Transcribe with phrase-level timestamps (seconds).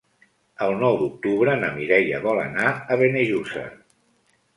[0.67, 3.67] El nou d'octubre na Mireia vol anar a Benejússer.